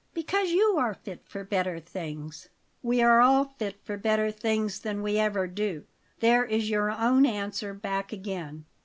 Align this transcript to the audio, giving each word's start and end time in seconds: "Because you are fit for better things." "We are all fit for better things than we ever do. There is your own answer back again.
"Because 0.15 0.49
you 0.49 0.77
are 0.79 0.95
fit 0.95 1.21
for 1.27 1.43
better 1.43 1.79
things." 1.79 2.49
"We 2.81 3.03
are 3.03 3.19
all 3.21 3.45
fit 3.45 3.75
for 3.83 3.97
better 3.97 4.31
things 4.31 4.79
than 4.79 5.03
we 5.03 5.19
ever 5.19 5.45
do. 5.45 5.83
There 6.21 6.43
is 6.43 6.71
your 6.71 6.89
own 6.89 7.23
answer 7.23 7.71
back 7.75 8.11
again. 8.11 8.65